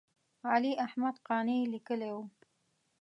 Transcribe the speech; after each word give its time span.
علي 0.51 0.73
احمد 0.85 1.15
قانع 1.27 1.55
یې 1.59 1.69
لیکلی 1.73 2.11
و. 2.13 2.17